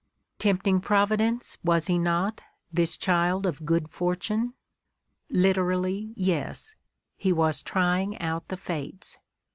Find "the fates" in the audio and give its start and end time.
8.47-9.19